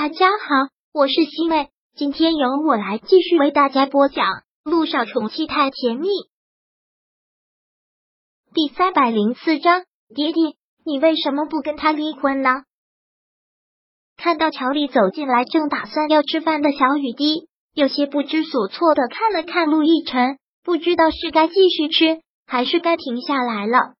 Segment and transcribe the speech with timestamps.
[0.00, 4.26] 大家好，我是西妹，今天由我来继续为大家播讲
[4.62, 6.06] 《路上宠妻太甜蜜》
[8.54, 9.86] 第三百零四章。
[10.14, 12.62] 爹爹，你为什么不跟他离婚呢？
[14.16, 23.94] 看到乔丽走进来，正打算要吃饭的小雨滴，有些不知所措的看了看陆亦辰，不知道是该继续吃，还是该停下来了。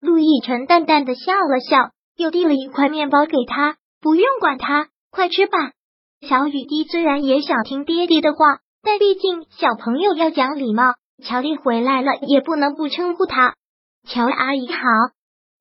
[0.00, 4.88] 陆亦辰淡淡的笑了笑，又递了一块面包给他，不用管他。
[5.14, 5.70] 快吃吧，
[6.28, 10.94] 小雨滴虽然也想听爹爹的话，但毕竟小朋友要讲礼貌。
[11.22, 13.54] 乔丽回来了，也不能不称呼她
[14.08, 14.82] 乔阿姨好。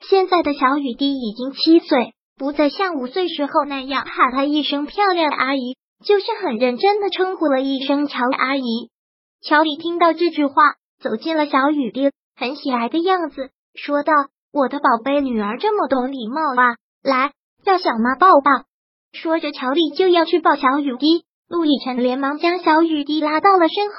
[0.00, 8.88] 现在的小雨滴已经七岁，不再像五岁时候那样喊她一声漂亮的阿姨，就是很认真的称呼了一声乔阿姨。
[9.42, 10.54] 乔丽听到这句话，
[10.98, 14.14] 走进了小雨滴，很喜爱的样子，说道
[14.50, 17.32] ：“我的宝贝女儿这么懂礼貌啊，来，
[17.62, 18.64] 叫小妈抱抱。”
[19.12, 23.94] 说着，乔丽就要去抱小雨滴，陆亦辰连忙将小雨滴拉到了身后。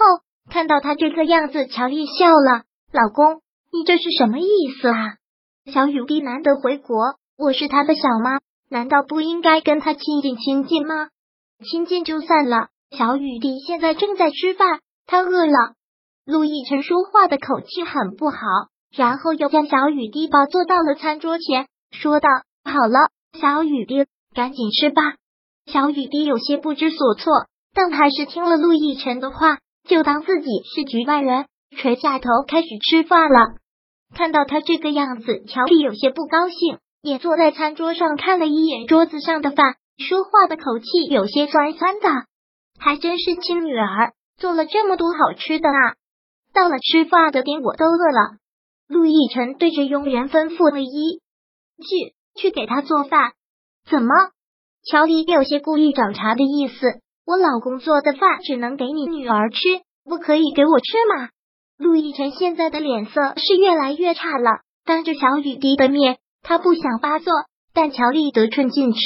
[0.50, 4.50] 看到他这个样子，乔丽笑了：“老公，你这是什么意
[4.82, 5.16] 思啊？”
[5.72, 6.98] 小雨滴难得回国，
[7.38, 8.40] 我是他的小妈，
[8.70, 11.10] 难道不应该跟他亲近亲近吗？
[11.64, 15.76] 亲近就算了，小雨滴现在正在吃饭，他饿了。
[16.26, 18.38] 陆亦辰说话的口气很不好，
[18.92, 22.28] 然后又将小雨滴抱坐到了餐桌前，说道
[22.66, 25.02] ：“好了，小雨滴。”赶紧吃吧，
[25.66, 27.32] 小雨滴有些不知所措，
[27.74, 31.46] 但还是听了陆亦辰的话，就当自己是局外人，
[31.78, 33.56] 垂下头开始吃饭了。
[34.16, 42.08] 看到他这个样子，乔丽有些不高兴，也坐在餐桌上看了一眼桌子上的饭，说话的口气有些酸酸的。
[42.80, 45.96] 还真是亲女儿，做了这么多好吃的啊！
[46.54, 48.38] 到了吃饭的点，我都饿了。
[48.88, 51.22] 陆亦辰对着佣人吩咐了一
[51.78, 53.34] 句，去给他做饭。
[53.90, 54.14] 怎么？
[54.86, 57.00] 乔丽有些故意找茬的意思。
[57.26, 59.58] 我老公做的饭只能给你女儿吃，
[60.04, 61.30] 不可以给我吃吗？
[61.78, 64.60] 陆亦辰现在的脸色是越来越差了。
[64.86, 67.32] 当着小雨滴的面，他不想发作，
[67.74, 69.00] 但乔丽得寸进尺，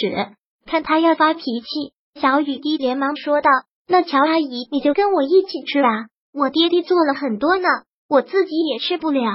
[0.65, 3.49] 看他要发脾气，小雨滴连忙说道
[3.87, 5.87] ：“那乔阿姨，你就跟我一起吃吧。
[6.33, 7.67] 我爹爹做了很多呢，
[8.09, 9.29] 我自己也吃不了。”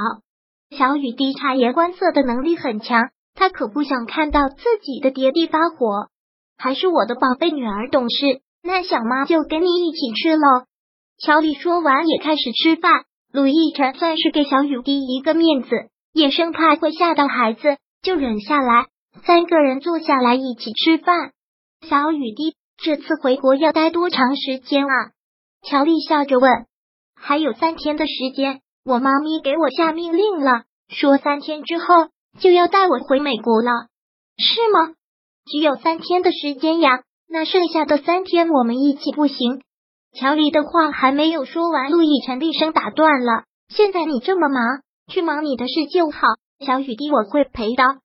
[0.76, 3.10] 小雨滴察言观色的能力很强。
[3.34, 6.08] 他可不想看到自己的爹地发火，
[6.56, 10.66] 还是我的宝贝女儿懂事，那小妈就跟你一起吃喽。
[11.18, 15.68] 乔丽说完也开始吃饭，陆亦辰算是给小雨滴一个面子，
[16.12, 18.86] 也生怕会吓到孩子，就忍下来，
[19.24, 21.32] 三个人坐下来一起吃饭。
[21.88, 25.10] 小雨滴这次回国要待多长时间啊？
[25.62, 26.50] 乔丽笑着问。
[27.14, 31.84] 还有三天的时间，我妈咪给我下命令了，说三天之后。
[32.38, 33.70] 就要带我回美国了，
[34.38, 34.94] 是吗？
[35.44, 39.62] 只有三天的时间呀，那剩下的三天我们一起不行。
[40.12, 43.44] 乔丽的话还没有说完，陆亦辰厉声打断了。
[43.68, 46.20] 现在你这么忙，去忙你的事就好。
[46.64, 47.98] 小雨滴我会陪的。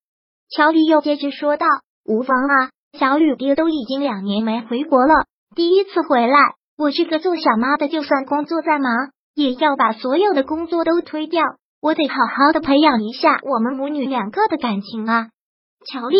[0.49, 1.67] 乔丽又接着说道
[2.05, 6.39] ：“无妨啊，小雨滴都已经两年没回国了，第一次回来，
[6.77, 11.43] 我这个做小妈的，就算工作再忙，也要把所有的工作都推掉。”
[11.79, 15.29] 我得好好的培养一下我们母女两个的感情啊！
[15.85, 16.17] 乔丽，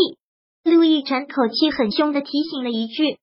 [0.64, 3.18] 陆亦辰口气很凶的提醒了一句。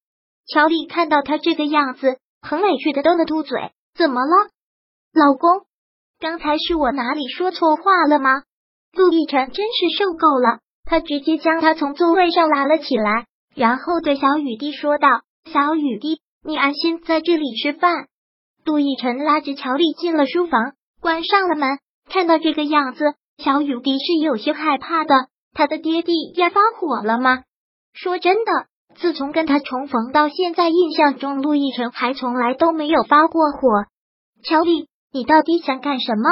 [0.46, 3.70] 乔丽看到他这个样子，很委屈的嘟了嘟嘴。
[3.94, 4.50] 怎么了，
[5.12, 5.66] 老公？
[6.18, 8.42] 刚才是我哪里说错话了吗？
[8.92, 15.08] 陆亦辰真是受够了，他直接将他从座位上拉了起来，然后对小雨滴说道
[15.52, 18.08] ：“小雨滴，你安心在这里吃饭。”
[18.66, 21.78] 陆亦辰拉着乔丽进了书房，关上了门。
[22.08, 25.14] 看到这个样子，小雨滴是有些害怕的。
[25.52, 27.42] 他的爹地要发火了吗？
[27.92, 28.52] 说真的，
[28.96, 33.84] 自从跟他重逢到现在，印象中陆亦辰还从来都没有发过火。
[34.42, 36.28] 乔丽，你到底想干什么？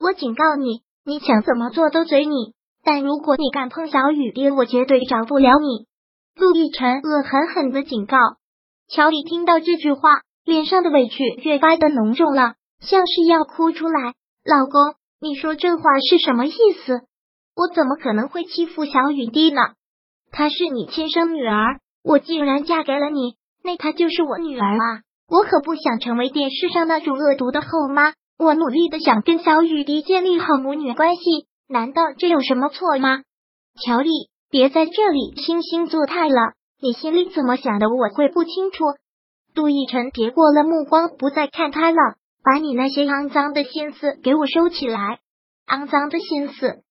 [0.00, 2.54] 我警告你，你想怎么做都随你。
[2.84, 5.86] 但如果你敢碰小雨滴，我绝对饶不了你。
[6.34, 8.16] 陆亦辰恶狠狠的警告。
[8.88, 14.14] 乔丽听到这句话，脸上的委屈越发的浓重了，像是要哭出来。
[14.44, 16.52] 老公，你说这话是什么意
[16.84, 17.00] 思？
[17.56, 19.60] 我怎么可能会欺负小雨滴呢？
[20.30, 23.34] 她是你亲生女儿，我竟然嫁给了你，
[23.64, 25.02] 那她就是我女儿啊！
[25.28, 28.12] 我可不想成为电视上那种恶毒的后妈。
[28.38, 31.22] 我努力的想跟小雨滴建立好母女关系，
[31.68, 33.22] 难道这有什么错吗？
[33.84, 34.10] 乔丽，
[34.48, 38.84] 别在这里惺惺作态了，你心里怎么想的我会不清楚。
[39.52, 41.96] 杜奕晨别过了目光，不再看他了。
[42.42, 45.20] 把你那些肮脏的心思给我收起来！
[45.66, 46.82] 肮脏的心思。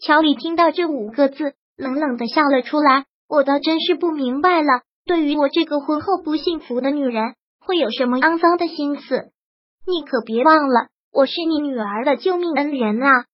[0.00, 3.04] 乔丽听到这五个字，冷冷的笑了出来。
[3.28, 9.32] 我倒真是不明白了，对于我这个婚后不幸福的女人，会有什么肮脏的心思？
[9.86, 13.24] 你可别忘了，我是你女儿的救命恩人啊！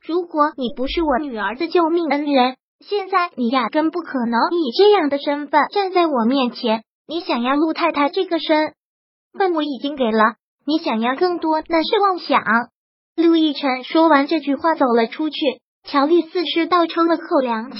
[0.00, 6.82] 如果你不是我女儿的救命恩人，现在你压根不可能以这样的身份站在我面前。
[7.06, 8.74] 你想要陆太太这个身
[9.38, 10.36] 份，我已经给了。
[10.64, 12.42] 你想要更多，那是妄想。
[13.16, 15.36] 陆亦辰说完这句话，走了出去。
[15.84, 17.78] 乔丽似是倒抽了口凉气，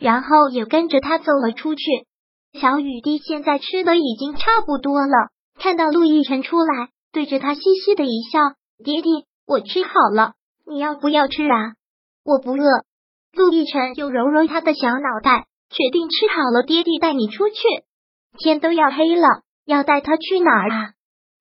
[0.00, 1.82] 然后也跟着他走了出去。
[2.60, 8.40] 小雨滴现在吃的已经差不多了，看到陆亦辰出来，对着他嘻嘻的一笑
[8.82, 9.12] ：“爹爹，
[9.46, 10.32] 我吃好了，
[10.66, 11.74] 你要不要吃啊
[12.24, 12.82] ？”“我不饿。”
[13.32, 17.54] 陆亦辰又揉揉他的小脑袋，决定吃好了，爹爹带你出去。
[18.38, 19.28] 天都要黑了，
[19.64, 20.92] 要带他去哪儿啊？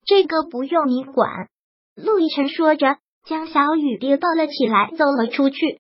[0.06, 1.48] 这个不用你管。
[1.96, 2.98] 陆亦辰说着，
[3.28, 5.80] 将小雨滴抱了起来，走了出去。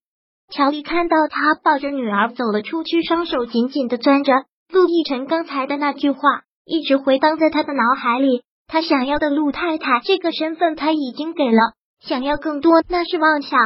[0.51, 4.33] 乔丽看到他抱着女儿走了出去，双手紧紧的攥着。
[4.71, 6.19] 陆亦辰刚才的那句话
[6.65, 8.43] 一直回荡在他的脑海里。
[8.67, 13.59] 他想要的陆太太这个身份他已经给了，想要更多那是妄想。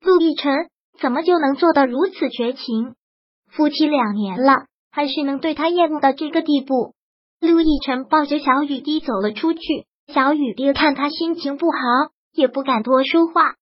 [0.00, 0.52] 陆亦辰
[0.98, 2.94] 怎么就能做到如此绝情？
[3.50, 6.93] 夫妻两年了，还是能对他厌恶到这个地步？
[7.46, 9.60] 陆亦辰抱着小雨滴走了出去。
[10.12, 11.78] 小雨滴看他心情不好，
[12.32, 13.54] 也不敢多说话。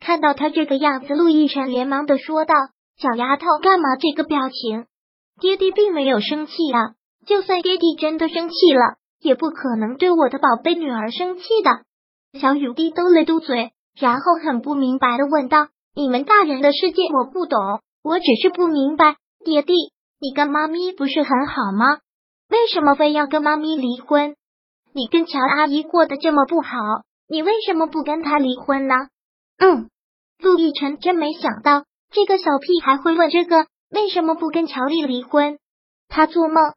[0.00, 2.54] 看到他这个样子，陆亦辰连忙的说道
[2.98, 4.86] ：“小丫头，干嘛这个表情？
[5.40, 6.92] 爹爹并没有生气啊！
[7.26, 11.82] 就算爹爹真的生气了，也不可能对我的宝贝女儿生气的。”
[12.40, 17.58] 小雨滴嘟了嘟嘴，然后很不明白的问道：“你们大人的世界我不懂，
[18.02, 19.74] 我只是不明白，爹爹，
[20.18, 21.98] 你跟妈咪不是很好吗？
[22.50, 24.34] 为什么非要跟妈咪离婚？
[24.92, 26.76] 你跟乔阿姨过得这么不好，
[27.28, 28.94] 你为什么不跟她离婚呢？”
[29.58, 29.88] 嗯，
[30.38, 35.58] 陆亦辰真没想到这个小屁孩会问这个，为什么不跟乔丽离婚？
[36.08, 36.74] 他做梦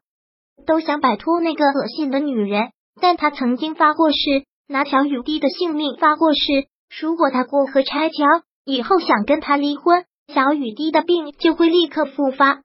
[0.64, 6.68] 都想摆脱那个恶心的女人，但他曾经发过誓，拿小雨滴的性命发过誓，
[7.00, 8.24] 如果他过河拆桥，
[8.64, 12.62] 以后想跟他离婚，小雨滴的病就会立刻复发。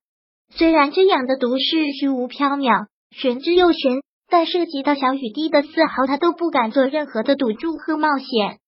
[0.52, 8.60] 虽然这样的毒誓虚无缥缈，玄之又玄，但涉及到小雨滴的丝毫，他都不敢做任何的赌注和冒险。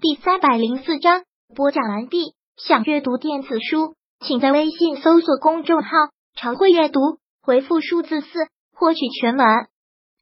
[0.00, 2.34] 第三百零四章播讲完毕。
[2.56, 5.90] 想阅读电子书，请在微信搜索公众号
[6.34, 7.00] “常会阅读”，
[7.42, 8.28] 回复数字四
[8.72, 9.46] 获取全文。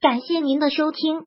[0.01, 1.27] 感谢您的收听。